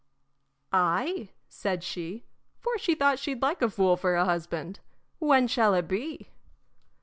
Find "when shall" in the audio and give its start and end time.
5.19-5.75